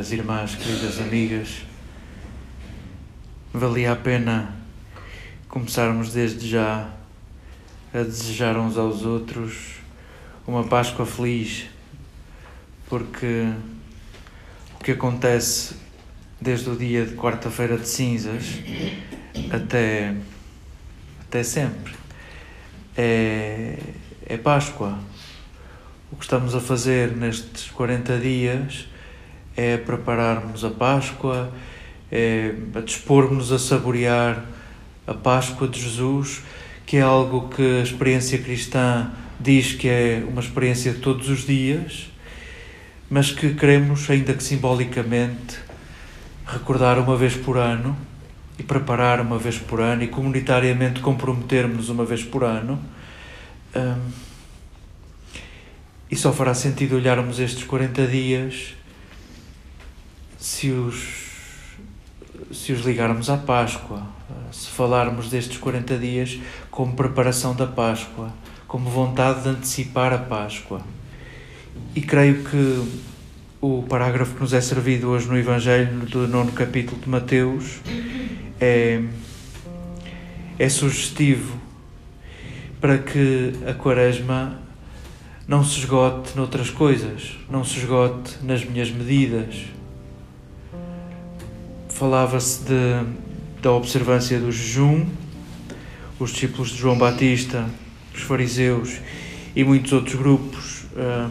queridas 0.00 0.12
irmãs, 0.12 0.54
queridas 0.54 0.98
amigas, 0.98 1.62
valia 3.52 3.92
a 3.92 3.96
pena 3.96 4.56
começarmos 5.46 6.14
desde 6.14 6.48
já 6.48 6.88
a 7.92 7.98
desejar 7.98 8.56
uns 8.56 8.78
aos 8.78 9.02
outros 9.04 9.74
uma 10.46 10.64
Páscoa 10.64 11.04
feliz, 11.04 11.66
porque 12.88 13.52
o 14.80 14.82
que 14.82 14.92
acontece 14.92 15.74
desde 16.40 16.70
o 16.70 16.76
dia 16.76 17.04
de 17.04 17.14
quarta-feira 17.14 17.76
de 17.76 17.86
cinzas 17.86 18.44
até, 19.52 20.16
até 21.20 21.42
sempre 21.42 21.92
é, 22.96 23.78
é 24.24 24.38
Páscoa. 24.38 24.98
O 26.10 26.16
que 26.16 26.24
estamos 26.24 26.54
a 26.54 26.60
fazer 26.60 27.14
nestes 27.14 27.70
40 27.70 28.18
dias 28.18 28.89
é 29.56 29.76
prepararmos 29.76 30.64
a 30.64 30.70
Páscoa, 30.70 31.52
é 32.10 32.54
a 32.74 32.80
dispormos 32.80 33.52
a 33.52 33.58
saborear 33.58 34.44
a 35.06 35.14
Páscoa 35.14 35.68
de 35.68 35.80
Jesus, 35.80 36.42
que 36.86 36.96
é 36.96 37.02
algo 37.02 37.48
que 37.48 37.80
a 37.80 37.82
experiência 37.82 38.38
cristã 38.38 39.10
diz 39.38 39.72
que 39.72 39.88
é 39.88 40.24
uma 40.28 40.40
experiência 40.40 40.92
de 40.92 40.98
todos 40.98 41.28
os 41.28 41.46
dias, 41.46 42.10
mas 43.08 43.30
que 43.32 43.54
queremos, 43.54 44.08
ainda 44.10 44.34
que 44.34 44.42
simbolicamente, 44.42 45.58
recordar 46.46 46.98
uma 46.98 47.16
vez 47.16 47.34
por 47.34 47.56
ano 47.56 47.96
e 48.58 48.62
preparar 48.62 49.20
uma 49.20 49.38
vez 49.38 49.58
por 49.58 49.80
ano 49.80 50.02
e 50.02 50.08
comunitariamente 50.08 51.00
comprometermos 51.00 51.88
uma 51.88 52.04
vez 52.04 52.22
por 52.22 52.44
ano. 52.44 52.78
Um, 53.74 54.10
e 56.10 56.16
só 56.16 56.32
fará 56.32 56.52
sentido 56.54 56.96
olharmos 56.96 57.38
estes 57.38 57.64
40 57.64 58.06
dias 58.06 58.74
se 60.40 60.70
os, 60.70 61.76
se 62.50 62.72
os 62.72 62.80
ligarmos 62.80 63.28
à 63.28 63.36
Páscoa, 63.36 64.02
se 64.50 64.70
falarmos 64.70 65.28
destes 65.28 65.58
40 65.58 65.98
dias 65.98 66.38
como 66.70 66.94
preparação 66.94 67.54
da 67.54 67.66
Páscoa, 67.66 68.32
como 68.66 68.88
vontade 68.88 69.42
de 69.42 69.50
antecipar 69.50 70.12
a 70.14 70.18
Páscoa. 70.18 70.80
E 71.94 72.00
creio 72.00 72.42
que 72.44 72.88
o 73.60 73.82
parágrafo 73.82 74.34
que 74.34 74.40
nos 74.40 74.54
é 74.54 74.60
servido 74.60 75.10
hoje 75.10 75.28
no 75.28 75.36
Evangelho 75.36 76.06
do 76.06 76.26
nono 76.26 76.52
capítulo 76.52 76.98
de 77.00 77.08
Mateus 77.08 77.80
é, 78.58 79.02
é 80.58 80.68
sugestivo 80.70 81.60
para 82.80 82.96
que 82.96 83.52
a 83.68 83.74
Quaresma 83.74 84.58
não 85.46 85.62
se 85.62 85.80
esgote 85.80 86.34
noutras 86.34 86.70
coisas, 86.70 87.36
não 87.50 87.62
se 87.62 87.78
esgote 87.78 88.38
nas 88.42 88.64
minhas 88.64 88.90
medidas. 88.90 89.79
Falava-se 92.00 92.62
da 93.60 93.72
observância 93.72 94.40
do 94.40 94.50
jejum, 94.50 95.06
os 96.18 96.30
discípulos 96.30 96.70
de 96.70 96.78
João 96.78 96.96
Batista, 96.96 97.68
os 98.14 98.22
fariseus 98.22 98.96
e 99.54 99.62
muitos 99.62 99.92
outros 99.92 100.14
grupos 100.14 100.84
uh, 100.94 101.30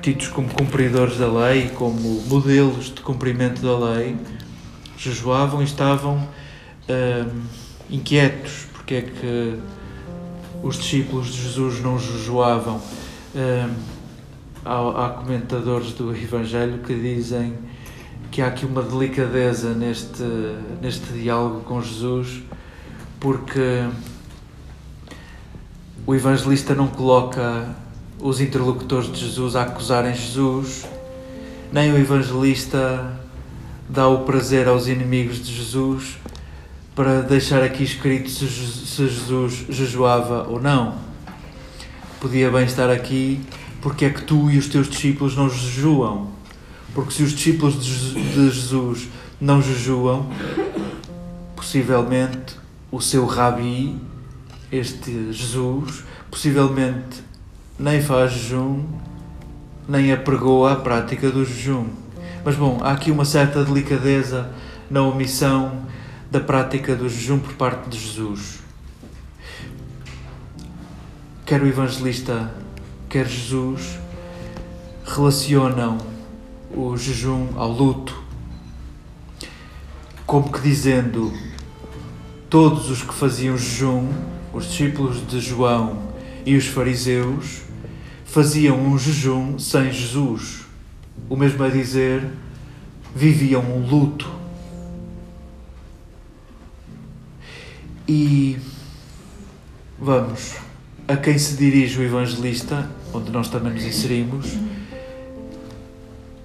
tidos 0.00 0.28
como 0.28 0.48
cumpridores 0.48 1.18
da 1.18 1.26
lei, 1.26 1.70
como 1.70 2.22
modelos 2.28 2.94
de 2.94 3.00
cumprimento 3.00 3.60
da 3.60 3.76
lei, 3.76 4.16
jejuavam 4.96 5.60
e 5.60 5.64
estavam 5.64 6.18
uh, 6.18 7.42
inquietos 7.90 8.66
porque 8.74 8.94
é 8.94 9.02
que 9.02 9.58
os 10.62 10.78
discípulos 10.78 11.34
de 11.34 11.42
Jesus 11.42 11.80
não 11.80 11.98
jejuavam. 11.98 12.80
há, 14.64 15.06
há 15.06 15.08
comentadores 15.10 15.94
do 15.94 16.14
Evangelho 16.14 16.78
que 16.86 16.94
dizem 16.94 17.54
que 18.32 18.40
há 18.40 18.46
aqui 18.46 18.64
uma 18.64 18.82
delicadeza 18.82 19.74
neste, 19.74 20.22
neste 20.80 21.12
diálogo 21.12 21.60
com 21.60 21.82
Jesus, 21.82 22.42
porque 23.20 23.86
o 26.06 26.14
evangelista 26.14 26.74
não 26.74 26.88
coloca 26.88 27.68
os 28.18 28.40
interlocutores 28.40 29.12
de 29.12 29.20
Jesus 29.20 29.54
a 29.54 29.64
acusarem 29.64 30.14
Jesus, 30.14 30.86
nem 31.70 31.92
o 31.92 31.98
evangelista 31.98 33.20
dá 33.86 34.08
o 34.08 34.20
prazer 34.24 34.66
aos 34.66 34.86
inimigos 34.86 35.44
de 35.44 35.54
Jesus 35.54 36.16
para 36.94 37.20
deixar 37.20 37.62
aqui 37.62 37.84
escrito 37.84 38.30
se 38.30 38.46
Jesus 38.46 39.66
jejuava 39.68 40.48
ou 40.48 40.58
não. 40.58 40.94
Podia 42.18 42.50
bem 42.50 42.64
estar 42.64 42.88
aqui 42.88 43.40
porque 43.82 44.06
é 44.06 44.10
que 44.10 44.22
tu 44.22 44.50
e 44.50 44.56
os 44.56 44.68
teus 44.68 44.88
discípulos 44.88 45.36
não 45.36 45.50
jejuam. 45.50 46.41
Porque 46.94 47.12
se 47.12 47.22
os 47.22 47.32
discípulos 47.32 47.82
de 47.82 48.50
Jesus 48.50 49.08
não 49.40 49.62
jejuam, 49.62 50.28
possivelmente 51.56 52.56
o 52.90 53.00
seu 53.00 53.24
rabi, 53.24 53.98
este 54.70 55.32
Jesus, 55.32 56.04
possivelmente 56.30 57.22
nem 57.78 58.02
faz 58.02 58.32
jejum, 58.32 58.84
nem 59.88 60.12
apregou 60.12 60.66
a 60.66 60.76
prática 60.76 61.30
do 61.30 61.44
jejum. 61.44 61.86
Mas 62.44 62.56
bom, 62.56 62.78
há 62.82 62.92
aqui 62.92 63.10
uma 63.10 63.24
certa 63.24 63.64
delicadeza 63.64 64.50
na 64.90 65.02
omissão 65.02 65.86
da 66.30 66.40
prática 66.40 66.94
do 66.94 67.08
jejum 67.08 67.38
por 67.38 67.54
parte 67.54 67.88
de 67.88 67.98
Jesus. 67.98 68.60
Quer 71.46 71.62
o 71.62 71.66
evangelista, 71.66 72.52
quer 73.08 73.26
Jesus 73.26 73.98
relacionam 75.04 76.11
o 76.74 76.96
jejum 76.96 77.48
ao 77.56 77.70
luto, 77.70 78.22
como 80.26 80.50
que 80.50 80.60
dizendo: 80.60 81.32
todos 82.48 82.90
os 82.90 83.02
que 83.02 83.14
faziam 83.14 83.56
jejum, 83.56 84.08
os 84.52 84.66
discípulos 84.66 85.26
de 85.26 85.40
João 85.40 86.12
e 86.44 86.56
os 86.56 86.66
fariseus, 86.66 87.62
faziam 88.24 88.80
um 88.80 88.98
jejum 88.98 89.58
sem 89.58 89.92
Jesus. 89.92 90.62
O 91.28 91.36
mesmo 91.36 91.62
a 91.62 91.68
dizer, 91.68 92.28
viviam 93.14 93.62
um 93.62 93.86
luto 93.86 94.42
E 98.14 98.58
vamos 99.98 100.56
a 101.06 101.16
quem 101.16 101.38
se 101.38 101.56
dirige 101.56 102.00
o 102.00 102.02
evangelista, 102.02 102.90
onde 103.10 103.30
nós 103.30 103.48
também 103.48 103.72
nos 103.72 103.84
inserimos, 103.84 104.58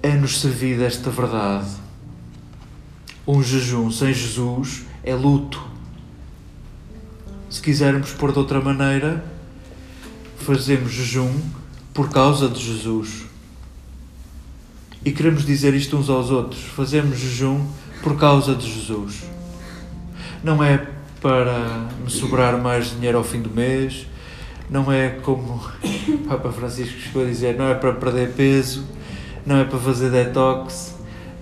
é-nos 0.02 0.40
servida 0.40 0.84
esta 0.84 1.10
verdade. 1.10 1.68
Um 3.26 3.42
jejum 3.42 3.90
sem 3.90 4.12
Jesus 4.12 4.84
é 5.02 5.14
luto. 5.14 5.62
Se 7.50 7.60
quisermos 7.60 8.12
pôr 8.12 8.32
de 8.32 8.38
outra 8.38 8.60
maneira, 8.60 9.24
fazemos 10.38 10.92
jejum 10.92 11.32
por 11.92 12.10
causa 12.10 12.48
de 12.48 12.62
Jesus. 12.62 13.26
E 15.04 15.12
queremos 15.12 15.44
dizer 15.44 15.74
isto 15.74 15.96
uns 15.96 16.08
aos 16.08 16.30
outros: 16.30 16.62
fazemos 16.64 17.18
jejum 17.18 17.66
por 18.02 18.16
causa 18.16 18.54
de 18.54 18.70
Jesus. 18.72 19.24
Não 20.42 20.62
é 20.62 20.86
para 21.20 21.88
me 22.02 22.10
sobrar 22.10 22.60
mais 22.60 22.90
dinheiro 22.90 23.18
ao 23.18 23.24
fim 23.24 23.40
do 23.40 23.50
mês, 23.50 24.06
não 24.70 24.90
é 24.92 25.08
como 25.08 25.60
o 26.08 26.18
Papa 26.28 26.52
Francisco 26.52 26.98
chegou 27.00 27.22
a 27.22 27.26
dizer, 27.26 27.56
não 27.56 27.68
é 27.68 27.74
para 27.74 27.92
perder 27.92 28.32
peso, 28.34 28.84
não 29.48 29.56
é 29.56 29.64
para 29.64 29.78
fazer 29.78 30.10
detox, 30.10 30.94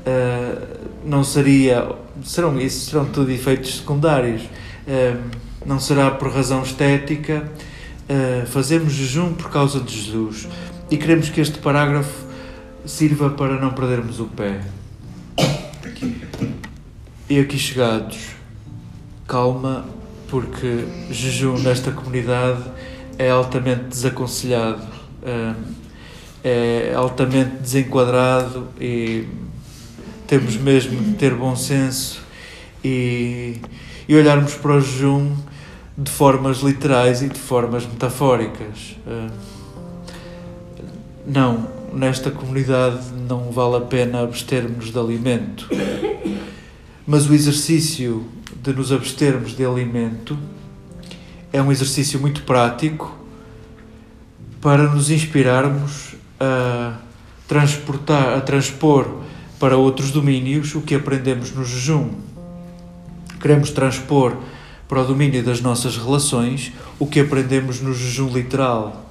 uh, 0.07 0.89
não 1.05 1.25
seria, 1.25 1.89
serão 2.25 2.59
isso, 2.59 2.91
serão 2.91 3.05
tudo 3.05 3.33
efeitos 3.33 3.79
secundários, 3.79 4.43
uh, 4.43 5.21
não 5.67 5.81
será 5.81 6.13
por 6.13 6.31
razão 6.31 6.63
estética, 6.63 7.51
uh, 8.09 8.47
fazemos 8.47 8.93
jejum 8.93 9.35
por 9.35 9.51
causa 9.51 9.81
de 9.81 9.93
Jesus. 9.93 10.47
E 10.89 10.97
queremos 10.97 11.31
que 11.31 11.41
este 11.41 11.59
parágrafo 11.59 12.27
sirva 12.85 13.31
para 13.31 13.61
não 13.61 13.73
perdermos 13.73 14.21
o 14.21 14.27
pé. 14.27 14.61
E 17.29 17.41
aqui 17.41 17.59
chegados, 17.59 18.37
calma, 19.27 19.85
porque 20.29 20.85
jejum 21.11 21.59
nesta 21.59 21.91
comunidade 21.91 22.63
é 23.19 23.31
altamente 23.31 23.83
desaconselhado, 23.89 24.83
hum, 25.25 25.55
é 26.49 26.95
altamente 26.95 27.57
desenquadrado 27.57 28.69
e 28.81 29.27
temos 30.29 30.57
mesmo 30.57 31.03
de 31.03 31.15
ter 31.15 31.35
bom 31.35 31.57
senso 31.57 32.23
e, 32.85 33.57
e 34.09 34.15
olharmos 34.15 34.55
para 34.55 34.77
o 34.77 34.81
jejum 34.81 35.35
de 35.99 36.09
formas 36.09 36.59
literais 36.59 37.21
e 37.21 37.29
de 37.29 37.39
formas 37.41 37.85
metafóricas. 37.85 38.97
Hum, 39.09 39.29
não, 41.27 41.67
nesta 41.93 42.31
comunidade 42.31 43.09
não 43.29 43.51
vale 43.51 43.79
a 43.79 43.81
pena 43.81 44.23
abstermos 44.23 44.93
de 44.93 44.99
alimento, 45.01 45.69
mas 47.05 47.29
o 47.29 47.35
exercício 47.35 48.25
de 48.63 48.73
nos 48.73 48.93
abstermos 48.93 49.57
de 49.57 49.65
alimento 49.65 50.39
é 51.53 51.61
um 51.61 51.73
exercício 51.73 52.21
muito 52.21 52.43
prático 52.43 53.13
para 54.61 54.85
nos 54.85 55.11
inspirarmos 55.11 56.06
a 56.39 56.99
transportar, 57.49 58.37
a 58.37 58.41
transpor 58.41 59.23
para 59.59 59.77
outros 59.77 60.11
domínios 60.11 60.75
o 60.75 60.81
que 60.81 60.95
aprendemos 60.95 61.53
no 61.53 61.65
jejum. 61.65 62.11
Queremos 63.41 63.71
transpor 63.71 64.37
para 64.89 65.03
o 65.03 65.05
domínio 65.05 65.43
das 65.43 65.61
nossas 65.61 65.97
relações 65.97 66.73
o 66.99 67.07
que 67.07 67.21
aprendemos 67.21 67.81
no 67.81 67.93
jejum 67.93 68.29
literal. 68.33 69.07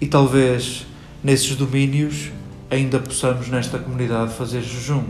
E 0.00 0.06
talvez 0.06 0.86
nesses 1.22 1.56
domínios 1.56 2.30
ainda 2.70 2.98
possamos 2.98 3.48
nesta 3.48 3.78
comunidade 3.78 4.34
fazer 4.34 4.62
jejum. 4.62 5.04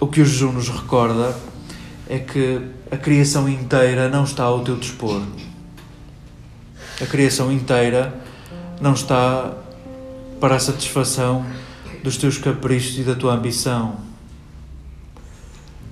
O 0.00 0.06
que 0.06 0.20
o 0.20 0.24
jejum 0.24 0.52
nos 0.52 0.68
recorda 0.68 1.36
é 2.08 2.18
que 2.18 2.60
a 2.90 2.96
criação 2.96 3.48
inteira 3.48 4.08
não 4.08 4.24
está 4.24 4.44
ao 4.44 4.60
teu 4.60 4.76
dispor. 4.76 5.22
A 7.00 7.06
criação 7.06 7.52
inteira 7.52 8.14
não 8.80 8.92
está 8.92 9.52
para 10.40 10.56
a 10.56 10.58
satisfação 10.58 11.44
dos 12.02 12.16
teus 12.16 12.38
caprichos 12.38 12.98
e 12.98 13.02
da 13.02 13.14
tua 13.14 13.34
ambição. 13.34 13.96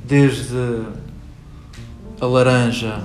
Desde 0.04 0.82
a 2.20 2.26
laranja 2.26 3.02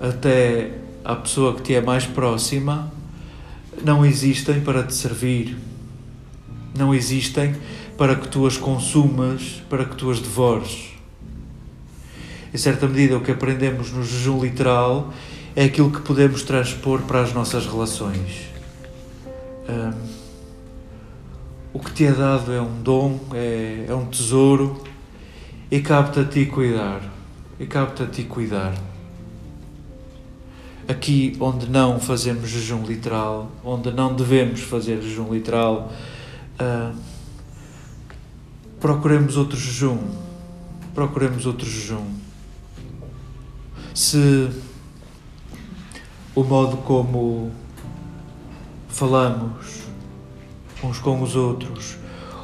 até 0.00 0.72
a 1.04 1.14
pessoa 1.14 1.54
que 1.54 1.62
te 1.62 1.74
é 1.74 1.80
mais 1.80 2.06
próxima, 2.06 2.92
não 3.84 4.04
existem 4.04 4.60
para 4.60 4.82
te 4.82 4.94
servir. 4.94 5.56
Não 6.76 6.94
existem 6.94 7.54
para 7.96 8.16
que 8.16 8.28
tu 8.28 8.46
as 8.46 8.56
consumas, 8.56 9.62
para 9.68 9.84
que 9.84 9.94
tu 9.94 10.10
as 10.10 10.20
devores. 10.20 10.90
Em 12.52 12.56
certa 12.58 12.86
medida, 12.86 13.16
o 13.16 13.20
que 13.20 13.30
aprendemos 13.30 13.92
no 13.92 14.02
jejum 14.02 14.42
literal 14.42 15.12
é 15.54 15.64
aquilo 15.64 15.90
que 15.90 16.00
podemos 16.00 16.42
transpor 16.42 17.02
para 17.02 17.20
as 17.20 17.32
nossas 17.32 17.66
relações. 17.66 18.51
Um, 19.68 20.22
o 21.72 21.78
que 21.78 21.92
te 21.92 22.04
é 22.04 22.12
dado 22.12 22.52
é 22.52 22.60
um 22.60 22.82
dom, 22.82 23.18
é, 23.32 23.86
é 23.88 23.94
um 23.94 24.06
tesouro 24.06 24.82
e 25.70 25.80
cabe-te 25.80 26.20
a 26.20 26.24
ti 26.24 26.46
cuidar. 26.46 27.00
E 27.58 27.66
cabe-te 27.66 28.02
a 28.02 28.06
ti 28.06 28.24
cuidar. 28.24 28.74
Aqui 30.86 31.36
onde 31.40 31.70
não 31.70 31.98
fazemos 32.00 32.50
jejum 32.50 32.84
literal, 32.84 33.50
onde 33.64 33.90
não 33.90 34.14
devemos 34.14 34.60
fazer 34.60 35.00
jejum 35.00 35.32
literal, 35.32 35.92
uh, 36.60 36.94
procuremos 38.80 39.36
outro 39.36 39.56
jejum. 39.56 39.98
Procuremos 40.94 41.46
outro 41.46 41.66
jejum. 41.66 42.04
Se 43.94 44.50
o 46.34 46.42
modo 46.42 46.78
como 46.78 47.50
falamos 48.92 49.82
uns 50.84 50.98
com 50.98 51.22
os 51.22 51.34
outros, 51.34 51.96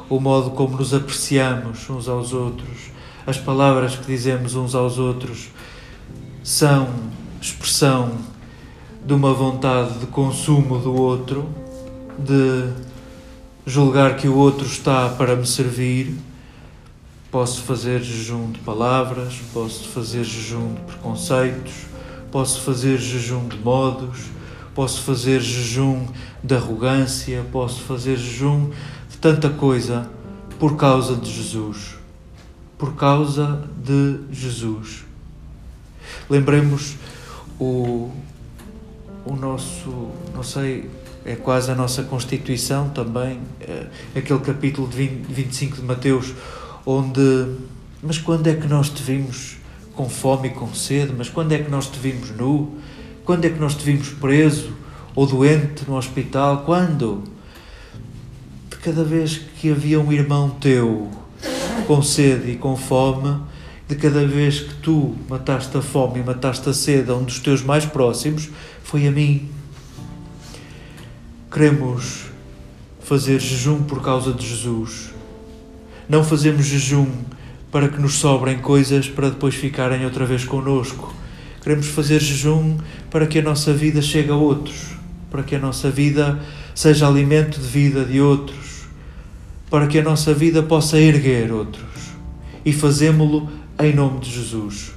o 0.09 0.19
modo 0.19 0.49
como 0.51 0.77
nos 0.77 0.93
apreciamos 0.93 1.87
uns 1.89 2.09
aos 2.09 2.33
outros, 2.33 2.89
as 3.25 3.37
palavras 3.37 3.95
que 3.95 4.07
dizemos 4.07 4.55
uns 4.55 4.73
aos 4.73 4.97
outros 4.97 5.49
são 6.43 6.89
expressão 7.39 8.17
de 9.05 9.13
uma 9.13 9.33
vontade 9.33 9.99
de 9.99 10.07
consumo 10.07 10.79
do 10.79 10.93
outro, 10.93 11.47
de 12.17 12.67
julgar 13.65 14.15
que 14.17 14.27
o 14.27 14.35
outro 14.35 14.65
está 14.65 15.09
para 15.09 15.35
me 15.35 15.45
servir. 15.45 16.15
Posso 17.29 17.61
fazer 17.61 18.01
jejum 18.01 18.51
de 18.51 18.59
palavras, 18.59 19.35
posso 19.53 19.87
fazer 19.89 20.23
jejum 20.23 20.73
de 20.73 20.81
preconceitos, 20.81 21.73
posso 22.31 22.61
fazer 22.61 22.97
jejum 22.97 23.47
de 23.47 23.57
modos, 23.57 24.38
posso 24.73 25.01
fazer 25.03 25.41
jejum 25.41 26.05
de 26.43 26.55
arrogância, 26.55 27.45
posso 27.51 27.81
fazer 27.81 28.17
jejum 28.17 28.69
de 29.09 29.17
tanta 29.17 29.49
coisa 29.49 30.09
por 30.59 30.75
causa 30.75 31.15
de 31.15 31.31
Jesus. 31.31 31.95
Por 32.77 32.95
causa 32.95 33.63
de 33.83 34.19
Jesus. 34.31 35.05
Lembremos 36.29 36.95
o, 37.59 38.11
o 39.25 39.35
nosso, 39.35 40.09
não 40.33 40.43
sei, 40.43 40.89
é 41.25 41.35
quase 41.35 41.71
a 41.71 41.75
nossa 41.75 42.03
Constituição 42.03 42.89
também, 42.89 43.39
é, 43.61 43.87
aquele 44.15 44.39
capítulo 44.39 44.87
de 44.87 44.95
20, 44.95 45.25
25 45.27 45.75
de 45.77 45.81
Mateus, 45.83 46.33
onde. 46.85 47.55
Mas 48.01 48.17
quando 48.17 48.47
é 48.47 48.55
que 48.55 48.67
nós 48.67 48.89
te 48.89 49.03
vimos 49.03 49.57
com 49.93 50.09
fome 50.09 50.47
e 50.47 50.51
com 50.51 50.73
sede? 50.73 51.13
Mas 51.17 51.29
quando 51.29 51.51
é 51.51 51.59
que 51.59 51.69
nós 51.69 51.87
te 51.87 51.99
vimos 51.99 52.31
nu? 52.31 52.77
Quando 53.25 53.45
é 53.45 53.49
que 53.49 53.59
nós 53.59 53.75
te 53.75 53.83
vimos 53.83 54.09
preso 54.09 54.73
ou 55.15 55.25
doente 55.25 55.83
no 55.87 55.95
hospital? 55.95 56.63
Quando? 56.65 57.23
De 58.69 58.77
cada 58.77 59.03
vez 59.03 59.37
que 59.37 59.71
havia 59.71 59.99
um 59.99 60.11
irmão 60.11 60.49
teu 60.49 61.09
com 61.85 62.01
sede 62.01 62.51
e 62.51 62.55
com 62.55 62.75
fome, 62.75 63.39
de 63.87 63.95
cada 63.95 64.25
vez 64.25 64.59
que 64.59 64.75
tu 64.75 65.15
mataste 65.27 65.75
a 65.75 65.81
fome 65.81 66.19
e 66.19 66.23
mataste 66.23 66.69
a 66.69 66.73
sede 66.73 67.09
a 67.09 67.15
um 67.15 67.23
dos 67.23 67.39
teus 67.39 67.63
mais 67.63 67.85
próximos, 67.85 68.49
foi 68.83 69.07
a 69.07 69.11
mim. 69.11 69.49
Queremos 71.51 72.25
fazer 72.99 73.39
jejum 73.39 73.81
por 73.81 74.03
causa 74.03 74.31
de 74.31 74.47
Jesus. 74.47 75.09
Não 76.07 76.23
fazemos 76.23 76.65
jejum 76.65 77.07
para 77.71 77.89
que 77.89 77.99
nos 77.99 78.13
sobrem 78.13 78.59
coisas 78.59 79.09
para 79.09 79.29
depois 79.29 79.55
ficarem 79.55 80.05
outra 80.05 80.25
vez 80.25 80.45
conosco. 80.45 81.13
Queremos 81.61 81.87
fazer 81.87 82.19
jejum 82.19 82.77
para 83.09 83.27
que 83.27 83.39
a 83.39 83.41
nossa 83.41 83.73
vida 83.73 84.01
chegue 84.01 84.31
a 84.31 84.35
outros, 84.35 84.95
para 85.29 85.43
que 85.43 85.55
a 85.55 85.59
nossa 85.59 85.89
vida 85.89 86.39
seja 86.73 87.07
alimento 87.07 87.59
de 87.59 87.67
vida 87.67 88.05
de 88.05 88.21
outros, 88.21 88.85
para 89.69 89.87
que 89.87 89.99
a 89.99 90.03
nossa 90.03 90.33
vida 90.33 90.63
possa 90.63 90.99
erguer 90.99 91.51
outros. 91.51 91.85
E 92.65 92.71
fazemo-lo 92.71 93.49
em 93.79 93.93
nome 93.93 94.19
de 94.19 94.31
Jesus. 94.31 94.91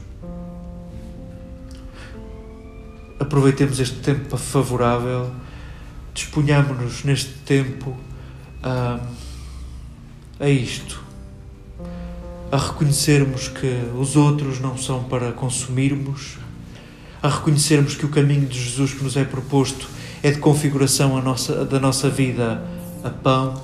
Aproveitemos 3.18 3.78
este 3.78 4.00
tempo 4.00 4.36
favorável, 4.36 5.30
disponhamos-nos 6.12 7.04
neste 7.04 7.32
tempo 7.44 7.96
a, 8.62 9.00
a 10.40 10.48
isto 10.48 11.02
a 12.52 12.58
reconhecermos 12.58 13.48
que 13.48 13.82
os 13.98 14.14
outros 14.14 14.60
não 14.60 14.76
são 14.76 15.04
para 15.04 15.32
consumirmos, 15.32 16.36
a 17.22 17.28
reconhecermos 17.28 17.94
que 17.94 18.04
o 18.04 18.08
caminho 18.08 18.46
de 18.46 18.58
Jesus 18.58 18.92
que 18.92 19.04
nos 19.04 19.16
é 19.16 19.24
proposto 19.24 19.88
é 20.22 20.30
de 20.30 20.38
configuração 20.38 21.20
nossa, 21.22 21.64
da 21.64 21.78
nossa 21.78 22.10
vida 22.10 22.62
a 23.04 23.10
pão 23.10 23.62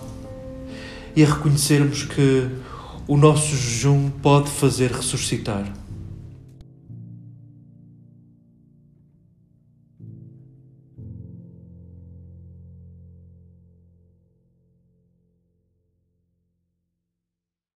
e 1.16 1.24
a 1.24 1.26
reconhecermos 1.26 2.04
que 2.04 2.48
o 3.06 3.16
nosso 3.16 3.56
jejum 3.56 4.10
pode 4.22 4.50
fazer 4.50 4.92
ressuscitar. 4.92 5.64